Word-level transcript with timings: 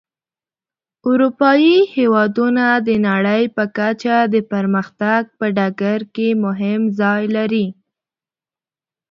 اروپایي 1.09 1.75
هېوادونه 1.95 2.65
د 2.87 2.89
نړۍ 3.07 3.43
په 3.55 3.63
کچه 3.77 4.17
د 4.33 4.35
پرمختګ 4.51 5.21
په 5.37 5.45
ډګر 5.57 5.99
کې 6.15 6.27
مهم 6.45 6.81
ځای 6.99 7.23
لري. 7.35 7.65